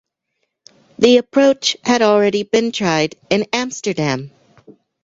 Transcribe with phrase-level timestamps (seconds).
[0.97, 4.31] The approach had already been tried in Amsterdam.